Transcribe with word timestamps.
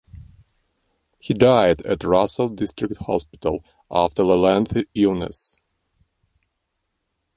He 1.19 1.35
died 1.35 1.83
at 1.85 2.03
Russell 2.03 2.49
District 2.49 2.97
Hospital 3.03 3.63
after 3.91 4.23
a 4.23 4.35
lengthy 4.35 4.85
illness. 4.95 5.55